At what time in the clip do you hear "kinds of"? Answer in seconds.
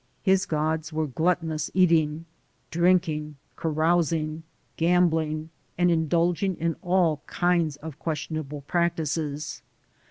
7.27-7.99